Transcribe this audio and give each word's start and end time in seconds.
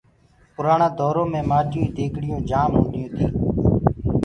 پُرآڻآ 0.55 0.87
دورو 0.97 1.23
مي 1.31 1.41
مآٽيو 1.49 1.81
ڪي 1.83 1.89
ديگڙيونٚ 2.09 2.47
جآم 2.49 2.69
هونديونٚ 2.75 3.13
تي۔ 3.15 3.25